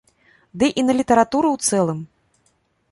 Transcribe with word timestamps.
Ды 0.63 0.69
і 0.81 0.85
на 0.87 0.93
літаратуру 1.01 1.47
ў 1.55 1.71
цэлым. 1.71 1.99